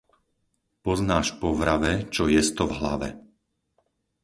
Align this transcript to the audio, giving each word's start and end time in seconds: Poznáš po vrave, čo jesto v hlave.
Poznáš 0.85 1.27
po 1.41 1.49
vrave, 1.61 1.93
čo 2.15 2.23
jesto 2.35 2.63
v 2.67 2.73
hlave. 2.81 3.09